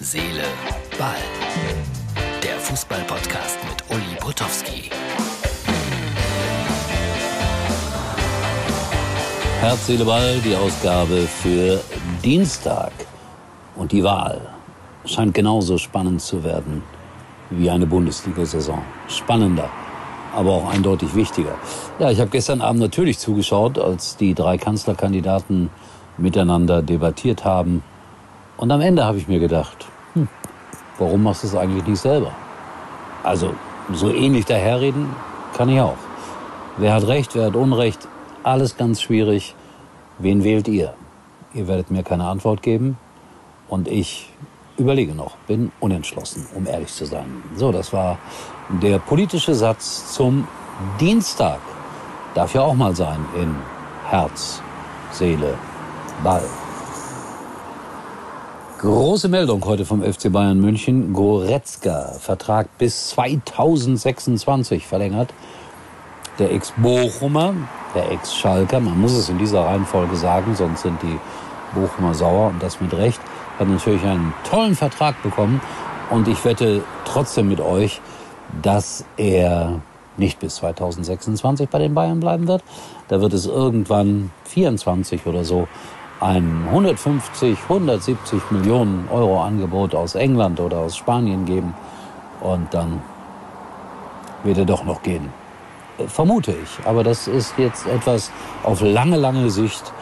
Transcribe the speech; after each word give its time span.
Seele, 0.00 0.44
Ball. 0.96 1.16
Der 2.40 2.56
Fußball-Podcast 2.60 3.58
mit 3.68 3.82
Uli 3.90 4.14
Potowski. 4.20 4.90
Herz, 9.60 9.86
Seele, 9.88 10.04
Ball, 10.04 10.38
die 10.44 10.54
Ausgabe 10.54 11.22
für 11.22 11.80
Dienstag. 12.22 12.92
Und 13.74 13.90
die 13.90 14.04
Wahl 14.04 14.40
scheint 15.04 15.34
genauso 15.34 15.78
spannend 15.78 16.22
zu 16.22 16.44
werden 16.44 16.84
wie 17.50 17.68
eine 17.68 17.86
Bundesliga-Saison. 17.86 18.80
Spannender, 19.08 19.68
aber 20.32 20.52
auch 20.52 20.70
eindeutig 20.70 21.12
wichtiger. 21.16 21.56
Ja, 21.98 22.12
ich 22.12 22.20
habe 22.20 22.30
gestern 22.30 22.60
Abend 22.60 22.80
natürlich 22.80 23.18
zugeschaut, 23.18 23.80
als 23.80 24.16
die 24.16 24.34
drei 24.34 24.58
Kanzlerkandidaten 24.58 25.70
miteinander 26.18 26.82
debattiert 26.82 27.44
haben. 27.44 27.82
Und 28.56 28.70
am 28.70 28.80
Ende 28.80 29.04
habe 29.04 29.18
ich 29.18 29.26
mir 29.26 29.40
gedacht, 29.40 29.87
warum 30.98 31.22
machst 31.22 31.42
du 31.42 31.46
es 31.46 31.54
eigentlich 31.54 31.86
nicht 31.86 32.00
selber? 32.00 32.32
Also, 33.22 33.54
so 33.92 34.10
ähnlich 34.10 34.44
daherreden 34.44 35.08
kann 35.56 35.68
ich 35.68 35.80
auch. 35.80 35.96
Wer 36.76 36.94
hat 36.94 37.06
Recht, 37.06 37.34
wer 37.34 37.46
hat 37.46 37.56
Unrecht, 37.56 38.06
alles 38.42 38.76
ganz 38.76 39.02
schwierig. 39.02 39.54
Wen 40.18 40.44
wählt 40.44 40.68
ihr? 40.68 40.94
Ihr 41.54 41.68
werdet 41.68 41.90
mir 41.90 42.02
keine 42.02 42.24
Antwort 42.24 42.62
geben. 42.62 42.98
Und 43.68 43.88
ich 43.88 44.32
überlege 44.76 45.14
noch, 45.14 45.36
bin 45.46 45.72
unentschlossen, 45.80 46.46
um 46.54 46.66
ehrlich 46.66 46.92
zu 46.92 47.04
sein. 47.04 47.42
So, 47.56 47.72
das 47.72 47.92
war 47.92 48.18
der 48.68 48.98
politische 48.98 49.54
Satz 49.54 50.12
zum 50.14 50.46
Dienstag. 51.00 51.58
Darf 52.34 52.54
ja 52.54 52.62
auch 52.62 52.74
mal 52.74 52.94
sein 52.94 53.24
in 53.36 53.54
Herz, 54.08 54.62
Seele, 55.10 55.54
Ball. 56.22 56.44
Große 58.78 59.28
Meldung 59.28 59.64
heute 59.64 59.84
vom 59.84 60.04
FC 60.04 60.30
Bayern 60.30 60.60
München. 60.60 61.12
Goretzka, 61.12 62.12
Vertrag 62.20 62.78
bis 62.78 63.08
2026 63.08 64.86
verlängert. 64.86 65.34
Der 66.38 66.52
Ex-Bochumer, 66.52 67.54
der 67.96 68.12
Ex-Schalker, 68.12 68.78
man 68.78 69.00
muss 69.00 69.14
es 69.14 69.30
in 69.30 69.38
dieser 69.38 69.64
Reihenfolge 69.64 70.14
sagen, 70.14 70.54
sonst 70.54 70.82
sind 70.82 71.02
die 71.02 71.18
Bochumer 71.74 72.14
sauer 72.14 72.50
und 72.50 72.62
das 72.62 72.80
mit 72.80 72.94
Recht, 72.94 73.20
hat 73.58 73.66
natürlich 73.66 74.04
einen 74.04 74.32
tollen 74.48 74.76
Vertrag 74.76 75.20
bekommen. 75.24 75.60
Und 76.10 76.28
ich 76.28 76.44
wette 76.44 76.84
trotzdem 77.04 77.48
mit 77.48 77.60
euch, 77.60 78.00
dass 78.62 79.04
er 79.16 79.80
nicht 80.16 80.38
bis 80.38 80.54
2026 80.56 81.68
bei 81.68 81.80
den 81.80 81.94
Bayern 81.94 82.20
bleiben 82.20 82.46
wird. 82.46 82.62
Da 83.08 83.20
wird 83.20 83.32
es 83.32 83.46
irgendwann 83.46 84.30
24 84.44 85.26
oder 85.26 85.42
so 85.42 85.66
ein 86.20 86.64
150, 86.68 87.58
170 87.68 88.50
Millionen 88.50 89.08
Euro 89.10 89.42
Angebot 89.42 89.94
aus 89.94 90.14
England 90.14 90.60
oder 90.60 90.78
aus 90.78 90.96
Spanien 90.96 91.44
geben 91.44 91.74
und 92.40 92.72
dann 92.74 93.02
wird 94.42 94.58
er 94.58 94.64
doch 94.64 94.84
noch 94.84 95.02
gehen. 95.02 95.32
Vermute 96.06 96.52
ich. 96.52 96.86
Aber 96.86 97.02
das 97.02 97.26
ist 97.26 97.54
jetzt 97.58 97.86
etwas 97.86 98.30
auf 98.62 98.80
lange, 98.80 99.16
lange 99.16 99.50
Sicht 99.50 99.92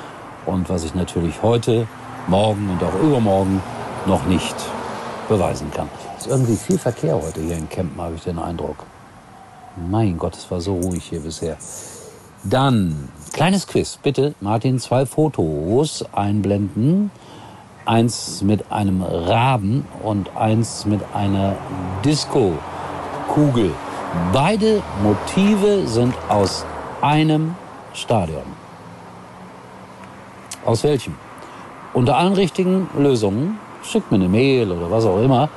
und 0.44 0.68
was 0.68 0.84
ich 0.84 0.94
natürlich 0.94 1.42
heute, 1.42 1.86
morgen 2.26 2.70
und 2.70 2.82
auch 2.82 3.02
übermorgen 3.02 3.62
noch 4.06 4.24
nicht 4.26 4.54
beweisen 5.28 5.70
kann. 5.72 5.88
Es 6.16 6.26
ist 6.26 6.32
irgendwie 6.32 6.56
viel 6.56 6.78
Verkehr 6.78 7.14
heute 7.14 7.40
hier 7.40 7.56
in 7.56 7.68
Kempen, 7.68 8.00
habe 8.00 8.14
ich 8.14 8.22
den 8.22 8.38
Eindruck. 8.38 8.76
Mein 9.90 10.16
Gott, 10.16 10.36
es 10.36 10.50
war 10.50 10.60
so 10.60 10.74
ruhig 10.74 11.04
hier 11.04 11.20
bisher. 11.20 11.56
Dann, 12.44 13.08
kleines 13.36 13.66
Quiz, 13.66 13.98
bitte, 14.02 14.34
Martin, 14.40 14.78
zwei 14.78 15.04
Fotos 15.04 16.02
einblenden. 16.12 17.10
Eins 17.84 18.40
mit 18.40 18.72
einem 18.72 19.02
Raben 19.02 19.84
und 20.02 20.34
eins 20.34 20.86
mit 20.86 21.02
einer 21.12 21.54
Disco-Kugel. 22.02 23.72
Beide 24.32 24.82
Motive 25.02 25.86
sind 25.86 26.14
aus 26.30 26.64
einem 27.02 27.54
Stadion. 27.92 28.42
Aus 30.64 30.82
welchem? 30.82 31.14
Unter 31.92 32.16
allen 32.16 32.32
richtigen 32.32 32.88
Lösungen, 32.96 33.58
schickt 33.82 34.10
mir 34.10 34.16
eine 34.16 34.30
Mail 34.30 34.72
oder 34.72 34.90
was 34.90 35.04
auch 35.04 35.20
immer, 35.20 35.50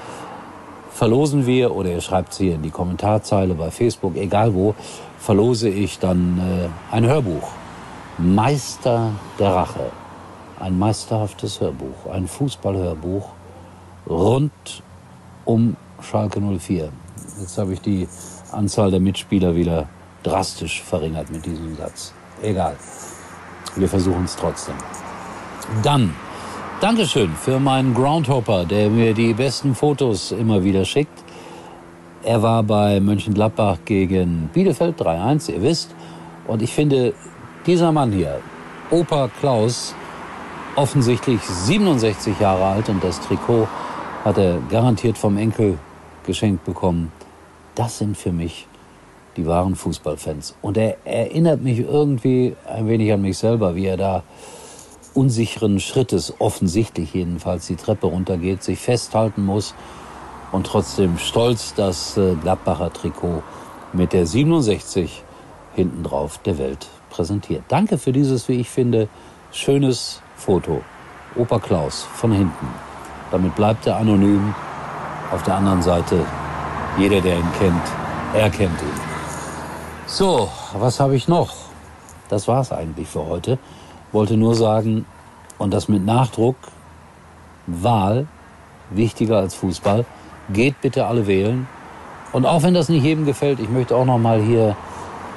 verlosen 0.92 1.46
wir, 1.46 1.74
oder 1.74 1.92
ihr 1.92 2.02
schreibt 2.02 2.34
es 2.34 2.40
hier 2.40 2.56
in 2.56 2.62
die 2.62 2.72
Kommentarzeile 2.72 3.54
bei 3.54 3.72
Facebook, 3.72 4.18
egal 4.18 4.54
wo, 4.54 4.76
verlose 5.18 5.70
ich 5.70 5.98
dann 5.98 6.70
äh, 6.92 6.94
ein 6.94 7.06
Hörbuch. 7.06 7.59
Meister 8.20 9.12
der 9.40 9.56
Rache. 9.56 9.92
Ein 10.60 10.78
meisterhaftes 10.78 11.62
Hörbuch, 11.62 12.12
ein 12.12 12.28
Fußballhörbuch 12.28 13.30
rund 14.10 14.84
um 15.46 15.78
Schalke 16.02 16.42
04. 16.42 16.90
Jetzt 17.40 17.58
habe 17.58 17.74
ich 17.74 17.80
die 17.80 18.10
Anzahl 18.52 18.92
der 18.92 19.00
Mitspieler 19.00 19.56
wieder 19.56 19.88
drastisch 20.24 20.82
verringert 20.82 21.30
mit 21.32 21.46
diesem 21.46 21.78
Satz. 21.78 22.14
Egal. 22.42 22.76
Wir 23.78 23.88
versuchen 23.88 24.26
es 24.26 24.36
trotzdem. 24.36 24.76
Dann 25.82 26.14
Dankeschön 26.82 27.32
für 27.36 27.60
meinen 27.60 27.94
Groundhopper, 27.94 28.66
der 28.66 28.90
mir 28.90 29.14
die 29.14 29.34
besten 29.34 29.76
Fotos 29.76 30.32
immer 30.32 30.64
wieder 30.64 30.84
schickt. 30.84 31.24
Er 32.24 32.42
war 32.42 32.64
bei 32.64 33.00
Mönchengladbach 33.00 33.80
gegen 33.86 34.50
Bielefeld 34.54 35.02
3-1, 35.02 35.52
ihr 35.52 35.62
wisst. 35.62 35.96
Und 36.48 36.62
ich 36.62 36.74
finde, 36.74 37.14
dieser 37.70 37.92
Mann 37.92 38.12
hier, 38.12 38.40
Opa 38.90 39.30
Klaus, 39.40 39.94
offensichtlich 40.76 41.40
67 41.40 42.40
Jahre 42.40 42.66
alt 42.66 42.90
und 42.90 43.04
das 43.04 43.20
Trikot 43.20 43.68
hat 44.26 44.40
er 44.40 44.60
garantiert 44.72 45.20
vom 45.20 45.38
Enkel 45.38 45.78
geschenkt 46.26 46.66
bekommen. 46.66 47.12
Das 47.76 48.00
sind 48.00 48.18
für 48.18 48.32
mich 48.32 48.66
die 49.38 49.46
wahren 49.46 49.76
Fußballfans. 49.76 50.56
Und 50.64 50.78
er 50.78 50.98
erinnert 51.06 51.62
mich 51.62 51.78
irgendwie 51.78 52.56
ein 52.68 52.88
wenig 52.88 53.14
an 53.14 53.22
mich 53.22 53.38
selber, 53.38 53.76
wie 53.76 53.86
er 53.86 53.98
da 53.98 54.24
unsicheren 55.14 55.80
Schrittes, 55.80 56.34
offensichtlich 56.40 57.14
jedenfalls, 57.14 57.68
die 57.68 57.76
Treppe 57.76 58.08
runtergeht, 58.08 58.64
sich 58.64 58.80
festhalten 58.80 59.46
muss 59.46 59.76
und 60.52 60.66
trotzdem 60.66 61.20
stolz 61.20 61.76
das 61.76 62.18
äh, 62.18 62.34
Gladbacher 62.34 62.92
Trikot 62.92 63.44
mit 63.94 64.14
der 64.14 64.26
67 64.26 65.24
hinten 65.76 66.04
drauf 66.04 66.40
der 66.40 66.58
Welt 66.58 66.88
präsentiert. 67.10 67.64
Danke 67.68 67.98
für 67.98 68.12
dieses, 68.12 68.48
wie 68.48 68.60
ich 68.60 68.70
finde, 68.70 69.08
schönes 69.52 70.22
Foto. 70.36 70.82
Opa 71.36 71.60
Klaus 71.60 72.08
von 72.14 72.32
hinten. 72.32 72.68
Damit 73.32 73.56
bleibt 73.56 73.86
er 73.88 73.98
anonym. 73.98 74.54
Auf 75.32 75.44
der 75.44 75.56
anderen 75.56 75.82
Seite, 75.82 76.26
jeder, 76.98 77.22
der 77.22 77.38
ihn 77.38 77.52
kennt, 77.60 77.84
erkennt 78.34 78.82
ihn. 78.82 79.00
So, 80.08 80.50
was 80.74 81.00
habe 81.00 81.16
ich 81.16 81.28
noch? 81.28 81.54
Das 82.30 82.48
war's 82.48 82.72
eigentlich 82.72 83.08
für 83.08 83.26
heute 83.26 83.60
wollte 84.12 84.38
nur 84.38 84.56
sagen, 84.56 85.06
und 85.58 85.74
das 85.74 85.88
mit 85.88 86.06
Nachdruck, 86.06 86.56
Wahl 87.68 88.28
wichtiger 88.90 89.38
als 89.38 89.56
Fußball. 89.56 90.06
Geht 90.52 90.82
bitte 90.82 91.06
alle 91.06 91.28
wählen. 91.28 91.68
Und 92.32 92.46
auch 92.46 92.64
wenn 92.64 92.74
das 92.74 92.90
nicht 92.90 93.04
jedem 93.04 93.26
gefällt, 93.26 93.60
ich 93.60 93.70
möchte 93.70 93.96
auch 93.96 94.06
noch 94.06 94.18
mal 94.18 94.42
hier 94.42 94.76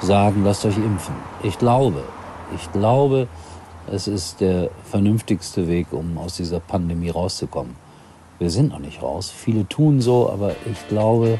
sagen, 0.03 0.43
lasst 0.43 0.65
euch 0.65 0.77
impfen. 0.77 1.15
Ich 1.43 1.57
glaube, 1.57 2.03
ich 2.55 2.71
glaube, 2.71 3.27
es 3.91 4.07
ist 4.07 4.41
der 4.41 4.69
vernünftigste 4.83 5.67
Weg, 5.67 5.87
um 5.91 6.17
aus 6.17 6.37
dieser 6.37 6.59
Pandemie 6.59 7.09
rauszukommen. 7.09 7.75
Wir 8.39 8.49
sind 8.49 8.69
noch 8.69 8.79
nicht 8.79 9.01
raus. 9.01 9.29
Viele 9.35 9.67
tun 9.67 10.01
so, 10.01 10.29
aber 10.29 10.55
ich 10.69 10.87
glaube, 10.87 11.39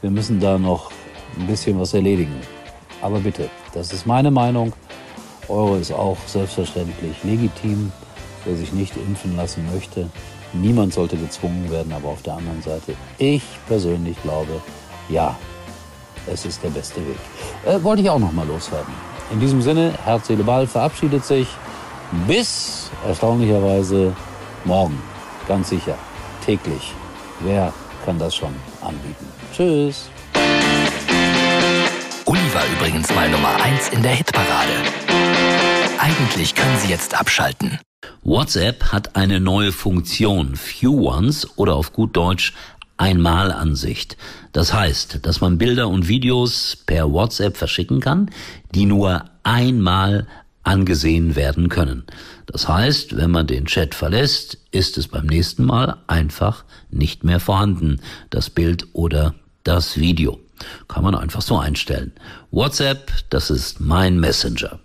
wir 0.00 0.10
müssen 0.10 0.40
da 0.40 0.58
noch 0.58 0.90
ein 1.38 1.46
bisschen 1.46 1.78
was 1.80 1.94
erledigen. 1.94 2.34
Aber 3.02 3.20
bitte, 3.20 3.48
das 3.72 3.92
ist 3.92 4.06
meine 4.06 4.30
Meinung. 4.30 4.72
Euro 5.48 5.76
ist 5.76 5.92
auch 5.92 6.16
selbstverständlich 6.26 7.22
legitim, 7.24 7.92
wer 8.44 8.56
sich 8.56 8.72
nicht 8.72 8.96
impfen 8.96 9.36
lassen 9.36 9.64
möchte. 9.72 10.08
Niemand 10.52 10.92
sollte 10.92 11.16
gezwungen 11.16 11.70
werden, 11.70 11.92
aber 11.92 12.08
auf 12.08 12.22
der 12.22 12.34
anderen 12.34 12.62
Seite, 12.62 12.94
ich 13.18 13.42
persönlich 13.68 14.20
glaube, 14.22 14.60
ja, 15.08 15.36
es 16.32 16.44
ist 16.44 16.62
der 16.62 16.70
beste 16.70 17.00
Weg. 17.06 17.18
Äh, 17.66 17.82
wollte 17.82 18.02
ich 18.02 18.10
auch 18.10 18.18
noch 18.18 18.32
mal 18.32 18.46
loswerden. 18.46 18.92
In 19.32 19.40
diesem 19.40 19.62
Sinne, 19.62 19.92
Herz, 20.04 20.26
Seele, 20.26 20.44
Ball 20.44 20.66
verabschiedet 20.66 21.24
sich 21.24 21.48
bis 22.26 22.90
erstaunlicherweise 23.06 24.12
morgen. 24.64 25.00
Ganz 25.46 25.68
sicher. 25.70 25.96
Täglich. 26.44 26.94
Wer 27.40 27.72
kann 28.04 28.18
das 28.18 28.34
schon 28.34 28.54
anbieten? 28.80 29.26
Tschüss. 29.54 30.08
Uli 32.24 32.54
war 32.54 32.62
übrigens 32.76 33.12
mal 33.14 33.28
Nummer 33.28 33.54
1 33.62 33.90
in 33.90 34.02
der 34.02 34.12
Hitparade. 34.12 34.72
Eigentlich 35.98 36.54
können 36.54 36.78
Sie 36.78 36.88
jetzt 36.88 37.18
abschalten. 37.18 37.78
WhatsApp 38.22 38.92
hat 38.92 39.16
eine 39.16 39.40
neue 39.40 39.72
Funktion, 39.72 40.56
Few 40.56 41.08
Ones 41.08 41.46
oder 41.56 41.74
auf 41.74 41.92
gut 41.92 42.16
Deutsch 42.16 42.54
Einmalansicht. 43.00 44.16
Das 44.52 44.74
heißt, 44.74 45.20
dass 45.22 45.40
man 45.40 45.58
Bilder 45.58 45.88
und 45.88 46.08
Videos 46.08 46.76
per 46.84 47.10
WhatsApp 47.12 47.56
verschicken 47.56 48.00
kann, 48.00 48.30
die 48.74 48.84
nur 48.84 49.24
einmal 49.42 50.26
angesehen 50.64 51.36
werden 51.36 51.68
können. 51.68 52.04
Das 52.46 52.68
heißt, 52.68 53.16
wenn 53.16 53.30
man 53.30 53.46
den 53.46 53.66
Chat 53.66 53.94
verlässt, 53.94 54.58
ist 54.70 54.98
es 54.98 55.08
beim 55.08 55.26
nächsten 55.26 55.64
Mal 55.64 55.96
einfach 56.08 56.64
nicht 56.90 57.24
mehr 57.24 57.40
vorhanden, 57.40 58.00
das 58.28 58.50
Bild 58.50 58.88
oder 58.92 59.34
das 59.64 59.98
Video. 59.98 60.38
Kann 60.88 61.04
man 61.04 61.14
einfach 61.14 61.42
so 61.42 61.58
einstellen. 61.58 62.12
WhatsApp, 62.50 63.10
das 63.30 63.50
ist 63.50 63.80
mein 63.80 64.18
Messenger. 64.20 64.80